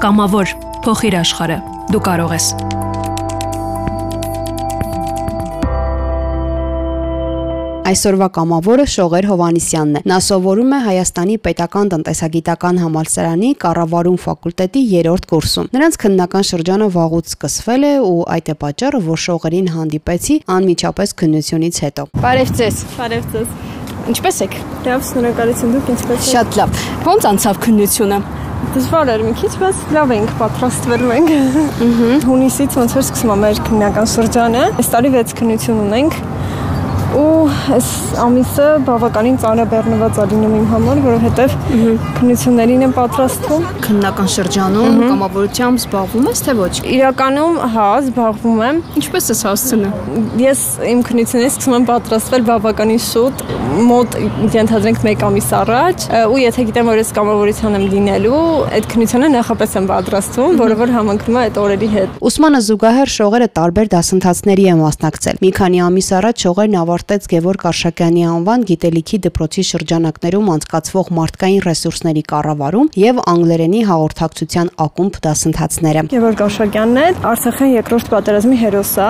[0.00, 1.56] Կամավոր փոխիր աշխարհը։
[1.92, 2.44] Դու կարող ես։
[7.90, 15.28] Այսօրվա կամավորը Շողեր Հովանիսյանն է։ Նա սովորում է Հայաստանի Պետական տնտեսագիտական համալսարանի կառավարում ֆակուլտետի 3-րդ
[15.34, 21.16] կուրսում։ Նրանց քննական շրջանը վաղուց սկսվել է ու այդ է պատճառը, որ Շողերին հանդիպեցի անմիջապես
[21.20, 23.56] քննությունից հետո։ Բարև ձեզ։ Բարև ձեզ։
[24.10, 28.20] Ինչպե՞ս եք։ Լավ, շնորհակալություն դուք ինչպե՞ս եք։ Շատ լավ։ Ոնց անցավ քննությունը։
[28.70, 31.30] Դժվար էր մի քիչ, բայց լավ ենք պատրաստվել մենք։
[32.22, 36.18] Հունիսից ոնց որ սկսում է մեր քննական շրջանը։ Այս տարի 6 քննություն ունենք
[37.16, 37.88] ու այս
[38.22, 41.54] ամիսը բավականին ծանրաբեռնված է լինում իմ համար, որովհետև
[42.18, 49.30] քննություններին եմ պատրաստվում։ Քննական շրջանում կամավորությամբ զբաղվում ես թե ոչ։ Իրականում հա, զբաղվում եմ։ Ինչպես
[49.30, 53.44] ես հասցնում։ Ես իմ քննությունից սկսում եմ պատրաստվել բավականին շուտ,
[53.90, 54.16] մոտ
[54.54, 58.40] ենթադրենք 1 ամիս առաջ, ու եթե գիտեմ, որ ես կամավորության եմ լինելու,
[58.78, 63.48] այդ քննությունը նախապես եմ պատրաստվում, որը որ համընկնում է այդ օրերի հետ։ Ուսմանը զուգահեռ Շողերը
[63.60, 69.62] տարբեր դասընթացների է մասնակցել։ Մի քանի ամիս առաջ Շողերն ավարտեց Գևորգ Արշակյանի անվան գիտելիքի դպրոցի
[69.70, 78.10] շրջանակներում անցկացվող մարդկային ռեսուրսների կառավարում եւ անգլերենի հաղորդակցության ակումբ դասընթացները։ Գևորգ Արշակյանն է Արցախյան երկրորդ
[78.12, 79.08] պատերազմի հերոսա,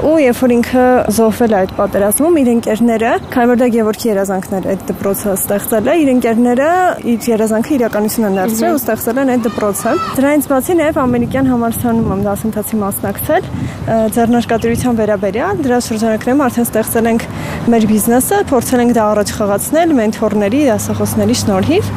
[0.00, 0.86] ու երբ որ ինքը
[1.20, 5.90] զոհվել է այդ պատերազմում, իր ընկերները, քանի որ դա Գևորգի երազանքն էր այդ դպրոցը ստեղծել
[5.90, 6.70] է, իր ընկերները
[7.10, 12.10] իր երազանքը իրականություն են դարձրել ու ստեղծել են այդ դպրոցը։ Դրանից բացի նաև ամերիկյան համալսարանում
[12.14, 13.50] եմ դասընթացի մասնակցել
[13.90, 17.26] ձեռնարկատիրության վերաբերյալ, դրա շրջանակներում արդեն ստեղծել ենք
[17.70, 21.90] մեր բիզնեսը, փորձել ենք դա առաջ խաղացնել մենթորների, դասախոսների շնորհիվ։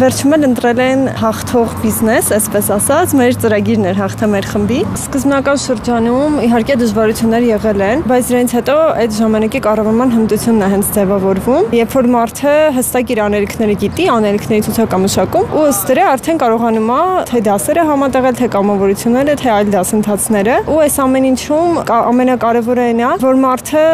[0.00, 5.60] Վերջում էլ ընտրել են հաղթող բիզնես, այսպես ասած, մեր ծրագիրն էր հաղթը մեր խմբի։ Սկզբնական
[5.64, 11.68] շրջանում իհարկե դժվարություններ եղել են, բայց դրանից հետո այդ ժամանակի կառավարման հմտությունն է հենց ձևավորվում,
[11.78, 17.00] երբ որ մարդը հստակ իր անելիքները գիտի, անելիքների ցուցակամշակում ու ըստ դրա արդեն կարողանում է
[17.30, 23.10] թե դասերը համատեղել, թե կամավորությունները, թե այլ դասընթացները։ Ու այս ամեն ինչում ամենակարևորը այն է,
[23.24, 23.84] որ մարդը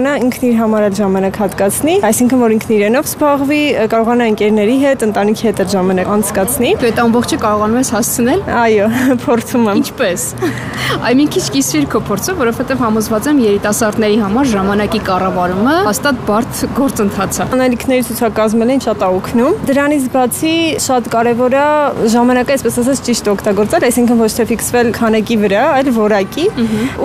[0.00, 3.58] կարողանա ինքն իր համար էլ ժամանակ հատկացնի, այսինքն որ ինքն իրենով զբաղվի,
[3.92, 8.86] կարողանա ընկերների հետ, ընտանիքի հետ էլ ժամանակ անցկացնի։ Դու այդ ամբողջը կարողանում ես հասցնել։ Այո,
[9.24, 10.24] փորձում եմ։ Ինչպես։
[11.00, 16.62] Այ մի քիչ կիսվիր քո փորձը, որովհետև համոզված եմ երիտասարդների համար ժամանակի կառավարումը հաստատ բարդ
[16.80, 20.54] գործընթաց է։ Անալիքների ցուցակազմելին շատ է օգնում։ Դրանից բացի
[20.86, 21.64] շատ կարևոր է
[22.14, 26.46] ժամանակը, այսպես ասած, ճիշտ օգտագործել, այսինքն ոչ թե ֆիքսվել քանակի վրա, այլ որակի։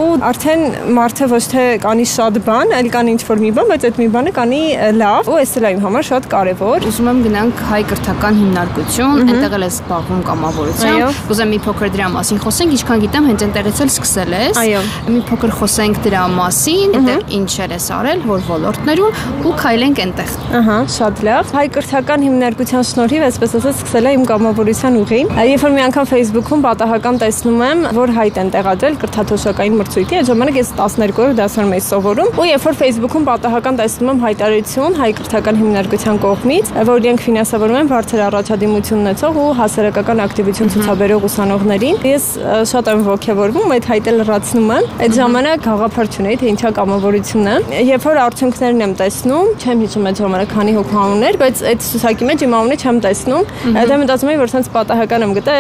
[0.02, 0.66] Ու արդեն
[0.98, 4.32] մարդը ոչ թե կանի շատ բան, այլ կանի ինչ-որ մի բան, բայց այդ մի բանը
[4.36, 4.62] կանի
[4.96, 9.56] լավ, ու էս էլ իմ համար շատ կարևոր։ Ուզում եմ գնանք հայ կրթական հիմնարկություն, այնտեղ
[9.56, 13.92] էլ ես զբաղվում կամավորությամբ։ Կուզեմ մի փոքր դրա մասին խոսենք, ինչքան գիտեմ, հենց այնտեղից էլ
[13.96, 14.82] սկսել ես։ Այո։
[15.16, 20.78] Մի փոքր խոսենք դրա մասին, այնտեղ ինչեր ես արել, որ ոլորտներում ու քայլենք այնտեղ։ Ահա,
[20.96, 25.84] շատ լավ։ Հայ կրթական հիմնարկության շնորհիվ, այսպես ասած, սկսել եմ կամավորության ուղին։ Երբ որ մի
[25.86, 31.40] անգամ Facebook-ում պատահական տեսնում եմ, որ հայտ են տեղադրել կրթաթոշակային մրցույթի, այդ ժամանակ ես 12-րդ
[31.40, 36.72] դասարանում էի սովորում, ու երբ որ Facebook-ում պատահական տեսնում եմ հայտարարություն հայ կրթական հիմնարկության կողմից,
[36.90, 42.26] որ իրենք ֆինանսավորում են բարձր առաջադիմություն ունեցող ու հասարակական ակտիվություն ցուցաբերող ուսանողներին, ես
[42.72, 47.56] շատ եմ ողջավորվում, այդ հայտը լրացնում եմ։ Այդ ժամանակ գաղափար չունեի, թե ինչա կամավորությունը։
[47.86, 52.30] Երբ որ արդյունքներն եմ տեսնում, չեմ հիշում այդ ժամանակ քանի հոգու անուններ, բայց այդ ցուցակի
[52.30, 55.56] մեջ իմ անունը չեմ տեսնում։ Դա մտածում եմ, որ ցած պատահական եմ գտե,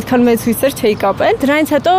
[0.00, 1.94] այդքան մեծ հույսեր չէի կապել։ Դրանից հետո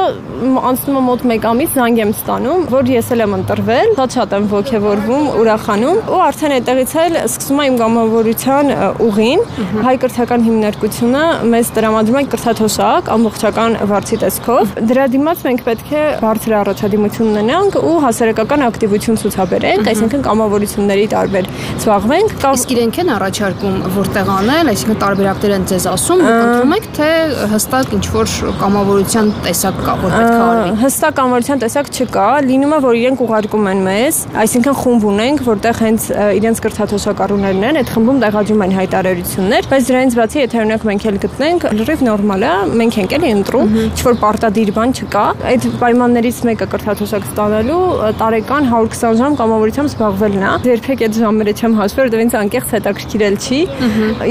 [0.71, 4.33] անցնում է մոտ 1 ամիս զանգ եմ ստանում, որ ես էլ եմ ընտրվել, շատ շատ
[4.37, 8.71] եմ ողջավորվում, ուրախանում ու արդեն այդտեղից էլ սկսում է իմ գամավորության
[9.05, 9.41] ուղին։
[9.85, 16.03] Հայ կրթական հիմնարկությունը մեզ տրամադրում է կրթաթոշակ ամբողջական վարձի տեսքով։ Դրա դիմաց մենք պետք է
[16.21, 21.49] բարձր առաջադիմություն ունենանք ու հասարակական ակտիվություն ցուցաբերենք, այսինքն կամավորությունների տարբեր
[21.81, 26.87] զբաղվենք։ Իսկ իրենք են առաջարկում որտեղ անել, այսինքն տարբերակներ են ձեզ ասում, ու ընտրում եք
[26.97, 27.09] թե
[27.51, 32.75] հստակ ինչ որ կամավորության տեսակ կա, որ պետք է արվի։ Հստակ կամավորության տեսակ չկա, լինում
[32.75, 34.19] է որ իրենք ուղարկում են մեզ,
[34.51, 36.05] այսինքն խումբ ունենք, որտեղ հենց
[36.35, 41.19] իրենց կրթաթոշակառուներն են, այդ խմբում տեղադրում են հայտարարություններ, բայց դրանից բացի եթե օրինակ մենք էլ
[41.23, 42.51] գտնենք, լրիվ նորմալ է,
[42.81, 47.79] մենք ենք էլի ընտրում, ինչ որ պարտադիր բան չկա։ Այդ պայմաններից մեկը կրթաթոշակ ստանալու
[48.19, 53.39] տարեկան 120 ժամ կամավորությամբ զբաղվելն է։ Երբեք այդ ժամերը չեմ հաշվել, որտեղ ինձ անկեղծ հետաքրքիրել
[53.39, 53.61] չի։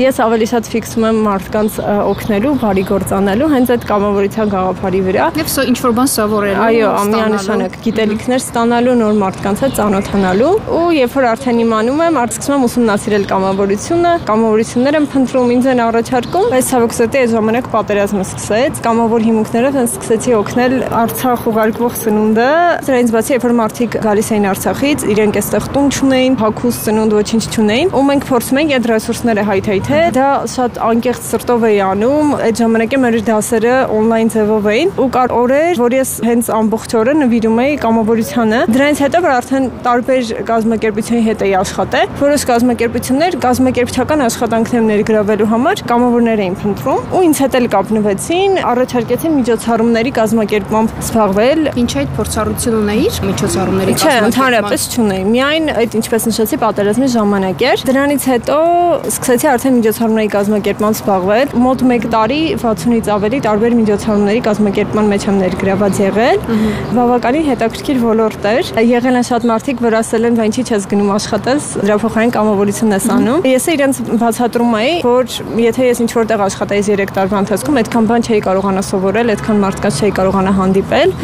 [0.05, 1.81] Ես ավելի շատ ֆիքսում եմ մարդկանց
[2.11, 7.78] օգնելու, բարի գործանելու հենց այդ կամավորության գաղափարի վրա։ Եվ ինչ որ բան սովորելու։ Այո, ամենանշանակ
[7.87, 13.25] գիտելիքներ ստանալու, նոր մարդկանց հետ ծանոթանալու։ ու երբ որ արդեն իմանում եմ, սկսում եմ ուսումնասիրել
[13.31, 19.25] կամավորությունը, կամավորություններ եմ փնտրում, ինձ են առաջարկում, բայց ցավոք սրտի այդ ժամանակ պատերազմը սկսեց։ Կամավոր
[19.29, 22.49] հիմունքներով են սկսեցի օգնել Արցախ ուղարկվող սնունդը։
[22.91, 27.44] Դրանից բացի, երբ որ մարդիկ գալիս էին Արցախից, իրենք այստեղ տուն չունեին, հակուս սնունդ ոչինչ
[27.50, 32.61] չունեին, ու մենք փորձում ենք այդ ռեսուրսները հայթայթել։ Դա շատ անկեղծ սրտով էի անում։ Այդ
[32.61, 37.61] ժամանակ մեր դասերը on-line ձևով էին ու կար օրեր, որ ես հենց ամբողջ օրը նվիրում
[37.64, 44.84] էի կամավորությանը։ Դրանից հետո որ արդեն տարբեր կազմակերպությունների հետ էի աշխատել, որոշ կազմակերպություններ կազմակերպչական աշխատանքներ
[44.87, 51.90] ներգրավելու համար կամավորներ էին փնտրում ու ինձ հետ էլ կապնվեցին, առաջարկեցին միջոցառումների կազմակերպմամբ զբաղվել։ Ինչ
[52.00, 58.28] այդ փորձառություն ունեիր միջոցառումների Չէ, ընդհանրապես չունեի։ Միայն այդ ինչպես նշեցի, պատերազմի ժամանակ էր։ Դրանից
[58.31, 58.58] հետո
[59.10, 65.40] սկսեցի արդեն միջոցառումների կազմակերպման զբաղվել։ Մոտ 1 տարի 60-ից ավելի տարբեր միջոցառումների կազմակերպման մեջ եմ
[65.40, 66.44] ներգրաված եղել։
[67.00, 71.68] Բավականին հետաքրքիր ոլորտ էր։ Եղել են շատ մարդիկ, որ ասել են, «Վայնչի չես գնում աշխատես,
[71.80, 76.82] դրա փոխարեն կամավորություն ես անում»։ Ես իրենց բացատրում էի, որ եթե ես ինչ որտեղ աշխատեի
[76.90, 81.14] 3 տարվա ընթացքում, այդքան բան չէի կարողանա սովորել, այդքան մարդկանց չէի կարողանա հանդիպել։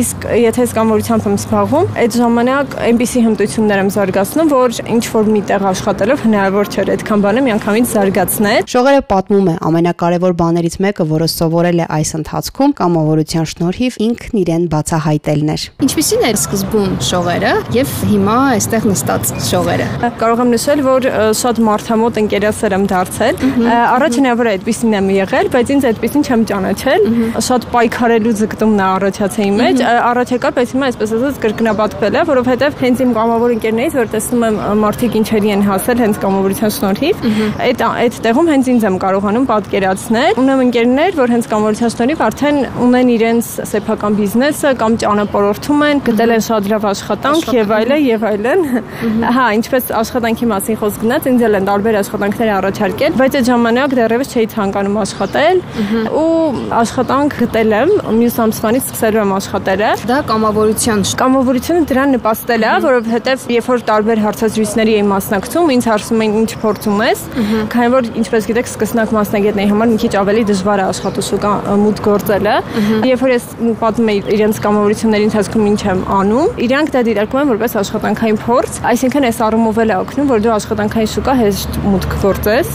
[0.00, 5.30] Իսկ եթե ես կամավորությամբ եմ զբաղվում, այդ ժամանակ այնպիսի հմտություններ եմ զարգացնում, որ ինչ որ
[5.30, 11.28] միտեղ աշխատելով հնարավոր չէր այդքան բանը միանգամից զարգացնել։ Շողերը պատմում է ամենակարևոր բաներից մեկը, որը
[11.30, 17.94] սովորել է այս ընթացքում կամավորության շնորհիվ ինքն իրեն բացահայտելն էր։ Ինչպիսին էր սկզբում շողերը եւ
[18.08, 19.86] հիմա այստեղ նստած շողերը։
[20.20, 21.06] Կարող եմ նշել, որ
[21.40, 27.06] շատ մարդամոտ ընկերասեր եմ դարձել։ Առաջին հերթ այդպեսին եմ եղել, բայց ինձ այդպեսին չեմ ճանաչել։
[27.50, 32.24] Շատ պայքարելու ձգտումն է առաջացել իմ մեջ։ Առաջ եկա, բայց հիմա այսպես ասած կրկնապատկվել է,
[32.30, 37.24] որովհետեւ հենց իմ կամավոր ընկերներից, որ տեսնում եմ մարդիկ ինչերի են հասել հենց կամավորության շնորհիվ,
[37.66, 42.60] այդ այդ տեղում հենց ինձ եմ կարողանում պատկերացնել։ Ունեմ ընկերներ, որ հենց կամավորության շնորհիվ արդեն
[42.86, 48.24] ունեն իրենց սեփական բիզնեսը կամ ճանապարհորդում են, գտել են շատ լավ աշխատանք եւ այլն եւ
[48.28, 48.60] այլն։
[49.34, 53.94] Հա, ինչպես աշխատանքի մասին խոսք գնաց, ինձ էլ են տարբեր աշխատանքներ առաջարկել, բայց այդ ժամանակ
[53.98, 55.62] դեռևս չէի ցանկանում աշխատել
[56.20, 56.30] ու
[56.80, 63.46] աշխատանք գտել եմ, մյուս ամսվանից սկսելու եմ աշխատելը։ Դա կամավորության Կամավորությունը դրան նպաստել է, որովհետեւ
[63.50, 67.24] երբ որ տարբեր հարցազրույցների էի մասնակցում, ինձ հարցում էին ինչ փորձում ես,
[67.74, 72.56] քանի որ ինչպես գիտեք, սկսնակ մասնագետների համար մի քիչ ավելի դժվար է աշխատուշուկա մուտք գործելը։
[73.10, 73.48] Երբ որ ես
[73.80, 78.78] պատմում էի իրենց կամավորությունների ընթացքում ինչ եմ անում, իրանք դա դիտարկում են որպես աշխատանքային փորձ,
[78.90, 82.68] այսինքն այս առումով էլ է օգնում, որ դու աշխատանքային շուկա հեշտ մուտք գործես։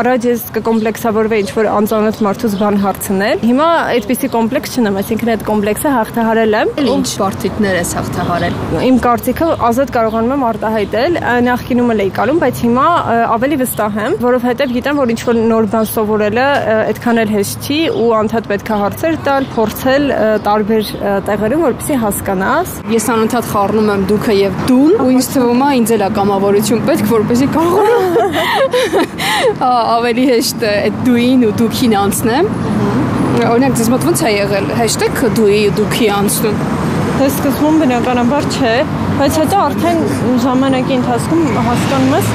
[0.00, 5.44] Առաջ ես կկոմպլեքսավորվեի ինչ որ անծանոթ մարդուց բան հարցնել։ Հիմա այդպիսի կոմպլեքս չունեմ, այսինքն այդ
[5.50, 8.58] կոմպլեքսը հաղթահարել եմ։ ինչ բարդություններ ես հաղթահարել։
[8.90, 11.18] Իմ կարծիքը ազատ կարողանում եմ արտահայտել,
[11.50, 12.86] նախկինում էլ էի կալում, բայց հիմա
[13.34, 16.46] ավելի վստահ եմ, որովհետև գիտեմ, որ ինչ որ նոր բան սովորելը
[16.90, 20.04] այդքան էլ հեշտ չի ու անդադ պետք է հարցեր տալ, փորձել
[20.46, 20.90] տարբեր
[21.30, 25.90] տեղերում, որպեսզի հասկանաս։ Ես անընդհատ խառնում եմ դուքը եւ դուն ու ինձ թվում է ինձ
[25.94, 28.34] էլ է կամավորություն պետք, որպեսզի կարողանամ
[29.96, 32.50] ավելի հեշտ այդ դուին ու դուքին անցնեմ։
[33.50, 34.68] Օրինակ, ձեզ մոտ ո՞նց է եղել։
[35.38, 36.60] դուի ու դուքի անցնում։
[37.20, 38.74] Դե սկզբում բնականաբար չէ,
[39.20, 40.04] բայց հետո արդեն
[40.44, 42.30] ժամանակի ընթացքում հասկանում ես,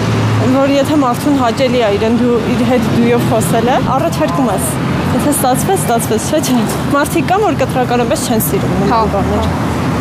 [0.56, 4.74] որ եթե մարդուն հաճելի է իրեն դու իր հետ դույով խոսելը, առաջարկում ես։
[5.16, 6.66] Եթե ստացվեց, ստացվեց, չէ՞ չէ։
[6.96, 9.50] Մարդիկ կան, որ կտրականապես չեն սիրում Հա, բաներ։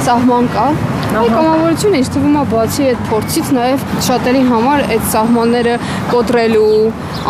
[0.04, 0.66] Սահման կա,
[1.14, 5.74] Այ կամավորությունը ինձ թվում է բացի այդ փորձից նաև շատերի համար այդ սահմանները
[6.10, 6.70] կոտրելու,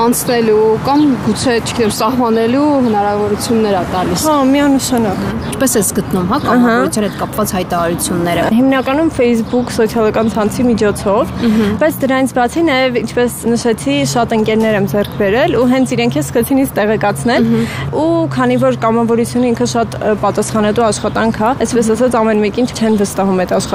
[0.04, 5.20] անցնելու կամ գուցե, չգիտեմ, սահմանելու հնարավորություններ է տալիս։ Հա, միանշանակ։
[5.54, 11.34] Ինչպես ես գտնում, հա, կամավորության հետ կապված հայտարարությունները։ Հիմնականում Facebook սոցիալական ցանցի միջոցով,
[11.84, 16.24] բայց դրանից բացի նաև ինչպես նշեցի, շատ ընկերներ եմ ձեռք բերել ու հենց իրենք էլ
[16.24, 17.48] սկսեցին ինձ տեղեկացնել
[18.00, 23.42] ու քանի որ կամավորությունը ինքը շատ պատասխանատու աշխատանք է, այսպես ասած ամեն մեկին չեն վստահում
[23.44, 23.73] այդ աշխատանքը։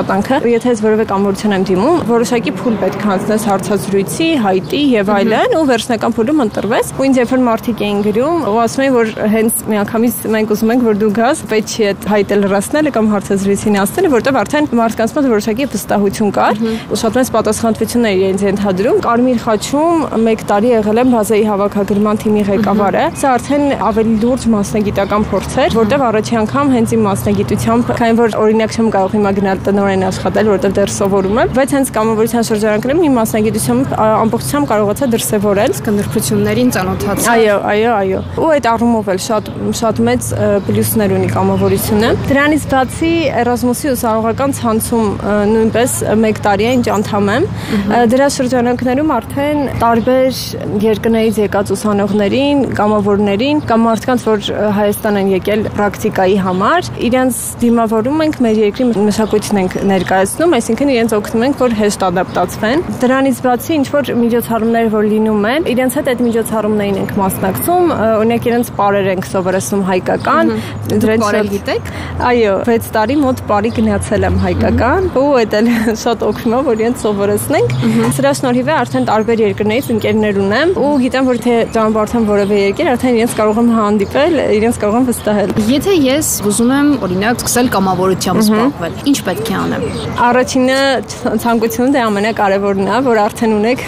[0.50, 5.56] Եթե ես որևէ կամավորության եմ դիմում, որոշակի փուլ պետք է անցնես հարցազրույցի, հայտի եւ այլն,
[5.60, 9.12] ու վերջնական փուլում ընտրվես։ Ու ինձ երբ որ մարդիկ էին գրում, ու ասում էին, որ
[9.34, 13.80] հենց միանգամից մենք ուզում ենք, որ դու գաս, պետք չի այդ հայտը լրացնելը կամ հարցազրույցին
[13.80, 19.40] անցնելը, որտեղ արդեն մարդկանց մոտ որոշակի վստահություն կար։ Ու շատ մեծ պատասխանատվություններ իրենց ընդհանրում։ Կարմիր
[19.46, 25.58] խաչում 1 տարի եղել եմ բազայի հավաքագրման թիմի ղեկավարը։ Սա արդեն ավելի լուրջ մասնագիտական փորձ
[25.60, 29.89] էր, որտեղ առաջի անգամ հենց իմ մասնագիտությամբ, քանի որ օրինակ չեմ կարող հիմա գնալ տնօրեն
[30.10, 36.72] աշխատել, որովհետև դեռ սովորում եմ, բայց հենց կամավորության շրջանակներում իմ մասնագիտությամբ ամբողջությամբ կարողացա դրսևորել կնդրություններին
[36.76, 40.30] ծանոթացա։ Այո, այո, այո։ Ու այդ առումով էլ շատ շատ մեծ
[40.70, 45.08] պլյուսներ ունի կամավորությունը։ Դրանից բացի Erasmus-ի ուսանողական ցանցում
[45.50, 47.48] նույնպես 1 տարի է ինչ անդամ եմ։
[48.14, 50.40] Դրա շրջանակներում արդեն տարբեր
[50.84, 58.40] երկրներից եկած ուսանողներին, կամավորներին կամ մարդկանց, որ Հայաստան են եկել պրակտիկայի համար, իրենց դիմավորում ենք
[58.46, 63.88] մեր երկրի մշակույթն ենք ներկայացնում, այսինքն իրենց օգնում ենք, որ հեշտ ադապտացվեն։ Դրանից բացի ինչ
[63.94, 69.30] որ միջոցառումներ որ լինում են, իրենց հետ այդ միջոցառումներին ենք մասնակցում, օրինակ իրենց բարեր ենք
[69.30, 70.52] սովորեցնում հայկական,
[70.90, 71.92] դրանից շատ գիտեք։
[72.30, 75.70] Այո, 6 տարի մոտ բարի գնացել եմ հայկական, ու այդ էլ
[76.04, 77.76] շատ օգնում է, որ իրենց սովորեցնենք։
[78.20, 82.92] Սրա շնորհիվ է արդեն տարբեր երկրներից ընկերներ ունեմ ու գիտեմ, որ թե ճանապարհորդեմ որևէ երկիր,
[82.96, 87.72] արդեն իրենց կարող եմ հանդիպել, իրենց կարող եմ վստահել։ Եթե ես ուզում եմ օրինակ սկսել
[87.76, 89.84] կամավորությամբ զբաղվել, ինչ պետք է անեմ։
[90.30, 90.80] Առաջինը
[91.44, 93.84] ցանկությունը դե ամենակարևորն է, որ արդեն ունեք,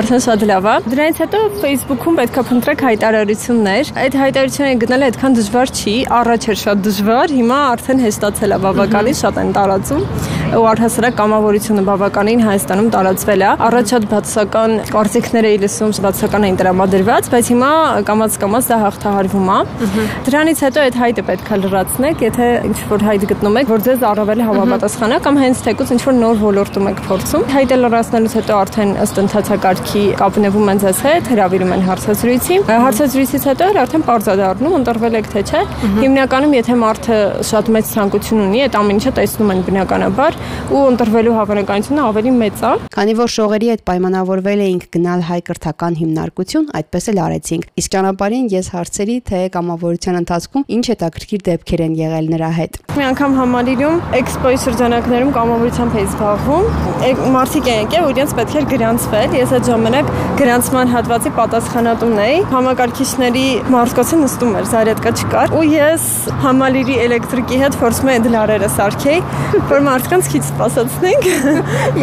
[0.00, 5.74] արդեն շատ լավ է։ Դրանից հետո Facebook-ում պետքա փնտրեք հայտարարություններ։ Այդ հայտարարությունները գտնելը այդքան դժվար
[5.80, 10.04] չի, առաջ էր շատ դժվար, հիմա արդեն հեստացել է բավականին, շատ են տարածում
[10.50, 16.58] ու առհասարակ կամավորությունը բավականին Հայաստանում տարածվել է։ Առաջ շատ բացական կարծիքներ էի լսում, բացական էին
[16.60, 17.70] տրամադրված, բայց հիմա
[18.08, 19.58] կամած-կամած դա հաղթահարվում է։
[20.26, 24.04] Դրանից հետո այդ հայտը պետք է լրացնեք, եթե ինչ որ հայտ գտնում եք, որ ձեզ
[24.10, 24.42] առավել
[25.10, 29.16] հավատացխանա կամ հենց թեկուզ ինչ որ նոր ոլորտում եք փորձում։ Հայտը լրացնելուց հետո արդեն ըստ
[29.20, 35.42] ընթացակարգի կապնվում են ձեզ հետ, հրավիրում են հարցազրույցի։ Հարցազրույցից հետո արդեն բարձրադառնում, ընտրվել եք թե
[35.50, 35.62] չէ։
[35.98, 37.18] Հիմնականում եթե մարդը
[37.50, 40.38] շատ մեծ ցանկություն ունի, այդ ամեն ինչը տեսնում են բնականաբար
[40.70, 45.98] ու ընտրվելու հավանականությունը ավելի մեծ է։ Քանի որ շողերի հետ պայմանավորվել էինք գնալ հայ կրթական
[46.00, 51.94] հիմնարկություն, այդպես էլ արեցինք։ Իսկ ճանապարհին ես հարցերի, թե կամավորության ընթացքում ինչ հետաքրքիր դեպքեր են
[52.00, 54.60] եղել նրա հետ։ Մի անգամ համալիրում էքսպոյի
[55.00, 56.64] շրջանակներում կամավորությամբ էի զբաղվում։
[57.32, 63.44] Մարդիկ են եկել, իրենց պետք էր գրանցվել։ Ես այդ ժամանակ գրանցման հատվածի պատասխանատուն էի։ Համակարգիչների
[63.74, 66.04] մարդկոցը նստում էր, զարյատկա չկար, ու ես
[66.44, 69.20] համալիրի էլեկտրիկի հետ փորձում եմ դլարերը սարքեի,
[69.70, 71.28] որ մարդկանց քիչ սպասացնենք։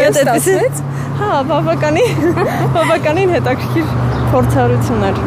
[0.02, 0.84] Ես ստացվեց։
[1.18, 2.38] Հա, բավականին
[2.78, 3.96] բավականին հետաքրքիր
[4.34, 5.22] փորձառություն էր։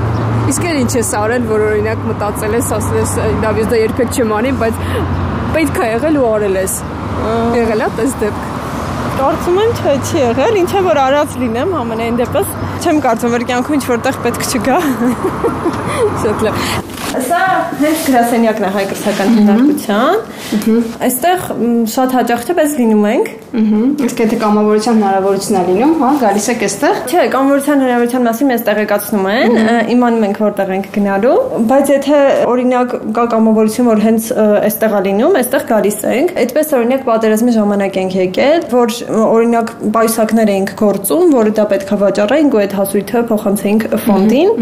[0.50, 3.12] Իսկ ինչ ես արել, որ օրինակ մտածել ես, ասել ես,
[3.44, 4.80] լավ, ես դա երբեք չեմ անի, բայց
[5.54, 6.74] պետք է եղել ու արել ես։
[7.60, 8.46] Եղել է դες դեպք։
[9.20, 13.80] Կարծում եմ չէ, չի եղել, ինչը որ արած լինեմ ամենայն դեպս, չեմ կարծում որ կյանքում
[13.80, 14.78] ինչ որտեղ պետք չգա։
[16.24, 17.38] Շատ լավ։ Սա
[17.80, 20.14] հենց գրասենյակն է հայ կրթական հիմնարկության։
[21.06, 21.46] Այստեղ
[21.90, 26.60] շատ հաճախ չէ, բայց լինում ենք։ Իսկ եթե կամավորության հնարավորություն է լինում, հա, գալիս եք
[26.66, 29.56] այստեղ։ Չէ, կամավորության հնարավորության մասին մեզ տեղեկացնում են,
[29.90, 31.34] իմանում ենք որտեղ ենք գնալու,
[31.70, 34.28] բայց եթե օրինակ կա կամավորություն, որ հենց
[34.70, 38.94] այստեղ է լինում, այստեղ գալիս ենք։ Այդպես օրինակ պատերազմի ժամանակ ենք եկել, որ
[39.26, 44.54] օրինակ պայուսակներ էինք գործում, որը դա պետք է վաճառեինք ու այդ հասույթը փոխանցեինք ֆոնդին։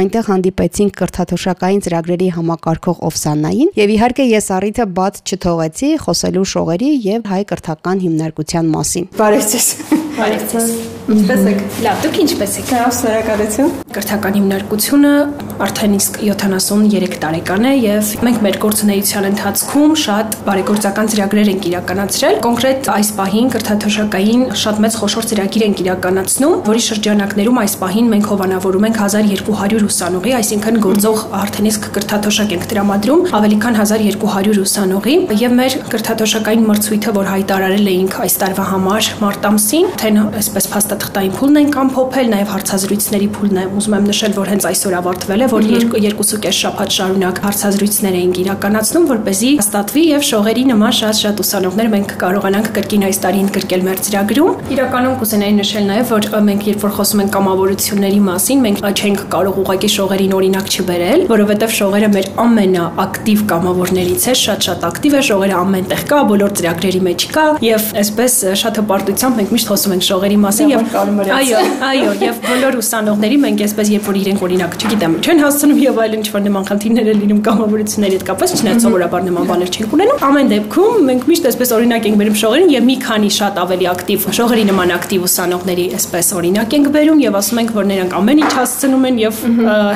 [0.00, 7.32] Այնտեղ հանդիպեցինք կրթաթոշակային ծրագրերի համակարգող Օվսաննային եւ իհարկե ես առիթը բաց չթողեցի խոսելու շողերի եւ
[7.34, 10.72] հայ կրթական հիմնարկության մասին։ Բարև ձեզ։ Բարև ձեզ։
[11.10, 15.12] Ինչպե՞ս եք։ Լավ, դուք ինչպե՞ս եք։ Լավ, շնորհակալություն։ Կրթական հիմնարկությունը
[15.60, 22.38] արդեն իսկ 73 տարեկան է եւ մենք մեր գործունեության ընթացքում շատ բարեգործական ծրագրեր ենք իրականացրել։
[22.46, 28.30] Կոնկրետ այս պահին կրթաթոշակային շատ մեծ խոշոր ծրագիր ենք իրականացնում, որի շրջանակներում այս պահին մենք
[28.30, 35.16] հովանավորում ենք 1200 ուսանողի, այսինքն գործող արդեն իսկ կրթաթոշակ ենք տրամադրում ավելի քան 1200 ուսանողի
[35.40, 40.09] եւ մեր կրթաթոշակային մրցույթը, որ հայտարարել էինք այս տարվա համար մարտ ամսին, թե
[40.40, 44.96] այսպես փաստաթղթային փուլն ենք ամփոփել, նաեւ հարցազրույցների փուլն է ուզում եմ նշել, որ հենց այսօր
[45.00, 45.68] ավարտվել է, որ
[46.10, 51.88] երկուսուկես շաբաթ շարունակ հարցազրույցներ էինք իրականացնում, որ เป զի ստատվի եւ շողերի նման շատ-շատ ուսանողներ
[51.94, 56.84] մենք կարողանանք կրկին այս տարի ընդգրկել մեր ծրագրում։ Իրականում կուզենայի նշել նաեւ, որ մենք երբ
[56.84, 62.28] որ խոսում ենք կամավորությունների մասին, մենք չենք կարող ուղղակի շողերին օրինակ չբերել, որովհետեւ շողերը մեր
[62.44, 67.88] ամենաակտիվ կամավորներից է, շատ-շատ ակտիվ է, շողերը ամեն տեղ կա, բոլոր ծրագրերի մեջ կա եւ
[68.00, 70.94] այսպես շատ հպարտությամբ մենք միշտ խոսում ենք շողերի մասին եւ
[71.36, 76.00] այո, այո, եւ բոլոր ուսանողների մենք այսպես երբ որ իրենք օրինակ, չգիտեմ, չեն հասցնում եւ
[76.04, 79.94] այլ ինչ որ նման խնդիրներ են լինում կամավորությունների հետ կապված, չնայած սովորաբար նման բաներ չենք
[79.96, 83.88] ունենում։ Ամեն դեպքում մենք միշտ այսպես օրինակ ենք բերում շողերին եւ մի քանի շատ ավելի
[83.90, 88.40] ակտիվ շողերի նման ակտիվ ուսանողների այսպես օրինակ ենք բերում եւ ասում ենք, որ նրանք ամեն
[88.40, 89.40] ինչ հասցնում են եւ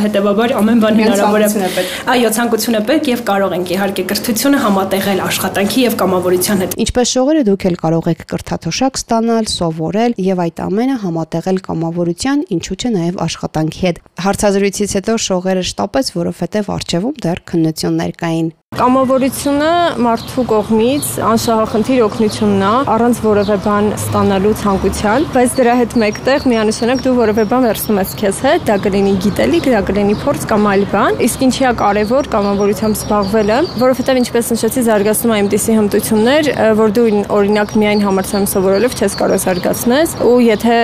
[0.04, 1.84] հետեւաբար ամեն բան հնարավոր է։
[2.14, 7.12] Այո, ցանկություն է պետք եւ կարող ենք իհարկե կրթությունը համատեղել աշխատանքի եւ կամավորության հետ։ Ինչպես
[7.14, 9.49] շողերը դուք էլ կարող եք կրթաթոշակ ստանալ,
[9.84, 16.10] սովորել եւ այդ ամենը համատեղել կամավորության, ինչու՞ չէ նաեւ աշխատանքի հետ։ Հարցազրույցից հետո շողերը շտապեց,
[16.16, 19.66] որովհետեւ արժևում դեռ քննություններ կային։ Կամավորությունը
[20.02, 27.04] մարդու կողմից անշահախնդիր օգնությունն է առանց որևէ բան ստանալու ցանկության, բայց դրա հետ մեկտեղ միանշանակ
[27.04, 30.83] դու որևէ բան վերցնում ես քեզ հետ, դա կլինի գիտելիք, դա կլինի փորձ կամ այլ
[30.90, 36.50] բան։ Իսկ ինչի է կարևոր կամավորությամբ զբաղվելը, որովհետև ինչպես նշեցի, զարգացնում է այնպիսի հմտություններ,
[36.83, 37.07] որ դու
[37.38, 40.76] օրինակ միայն համալսարանում սովորելով չես կարող զարգացնես, ու եթե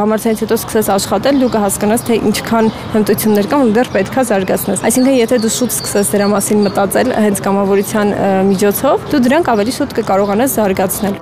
[0.00, 5.18] համալսարանից հետո սկսես աշխատել, դու կհասկանաս, թե ինչքան հմտություններ կան, ու դեռ պետքա զարգացնես։ Այսինքն,
[5.18, 8.10] եթե դու շուտ սկսես դրա մասին մտածել, իրենց կամավորության
[8.46, 11.18] միջոցով, դու դրանք ավելի շուտ կկարողանաս զարգացնել։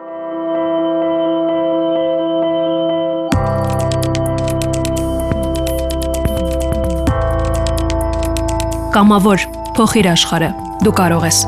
[8.92, 9.48] Կամավոր
[9.80, 10.54] փոխիր աշխարհը։
[10.84, 11.44] Դու կարող ես։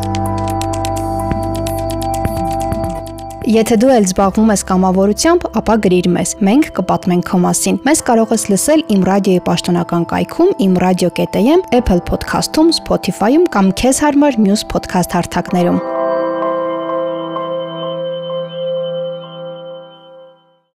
[3.44, 8.32] Եթե դու էլ զբաղվում ես կամավորությամբ, ապա գրիր մեզ։ Մենք կպատմենք քո մասին։ Մեզ կարող
[8.32, 15.18] ես լսել Իմ ռադիոյի պաշտոնական կայքում imradio.am, Apple Podcast-ում, Spotify-ում կամ քեզ հարմար մյուս podcast
[15.18, 15.93] հարթակներում։